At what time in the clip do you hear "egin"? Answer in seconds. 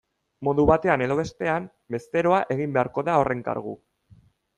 2.57-2.73